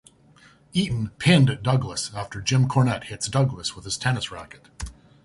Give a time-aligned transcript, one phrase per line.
[0.73, 4.67] Eaton pinned Douglas after Jim Cornette hits Douglas with his tennis racket.